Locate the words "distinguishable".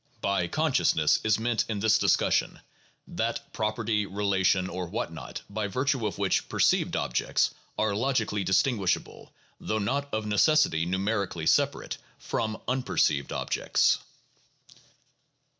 8.43-9.31